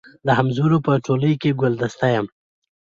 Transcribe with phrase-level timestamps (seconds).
[0.25, 2.27] د همزولو په ټولۍ کي ګلدسته یم